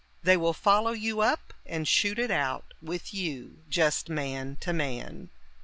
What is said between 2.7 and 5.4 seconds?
with you just man to man.